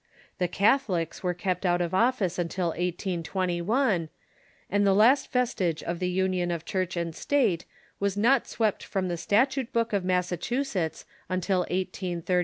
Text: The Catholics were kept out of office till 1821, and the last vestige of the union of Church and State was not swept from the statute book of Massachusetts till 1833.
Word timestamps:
The 0.39 0.47
Catholics 0.47 1.21
were 1.21 1.35
kept 1.35 1.63
out 1.63 1.79
of 1.79 1.93
office 1.93 2.37
till 2.49 2.69
1821, 2.69 4.09
and 4.67 4.87
the 4.87 4.95
last 4.95 5.31
vestige 5.31 5.83
of 5.83 5.99
the 5.99 6.09
union 6.09 6.49
of 6.49 6.65
Church 6.65 6.97
and 6.97 7.13
State 7.15 7.65
was 7.99 8.17
not 8.17 8.47
swept 8.47 8.81
from 8.83 9.09
the 9.09 9.15
statute 9.17 9.71
book 9.71 9.93
of 9.93 10.03
Massachusetts 10.03 11.05
till 11.41 11.59
1833. 11.69 12.39